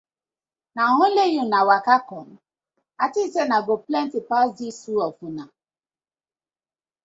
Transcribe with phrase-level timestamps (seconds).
[0.75, 2.27] Na only una waka com?
[3.03, 5.45] I tink say una go plenty pass di two of una.